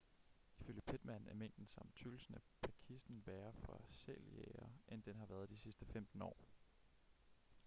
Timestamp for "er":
1.27-1.33